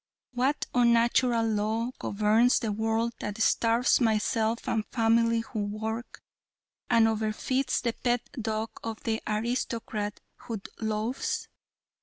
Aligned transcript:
What 0.33 0.65
unnatural 0.73 1.45
law 1.45 1.91
governs 1.99 2.57
the 2.57 2.71
world 2.71 3.13
that 3.19 3.39
starves 3.39 4.01
myself 4.01 4.67
and 4.67 4.83
family 4.87 5.41
who 5.41 5.59
work, 5.63 6.23
and 6.89 7.07
over 7.07 7.31
feeds 7.31 7.81
the 7.81 7.93
pet 7.93 8.27
dog 8.33 8.71
of 8.83 9.03
the 9.03 9.21
aristocrat, 9.27 10.19
who 10.37 10.59
loafs? 10.79 11.49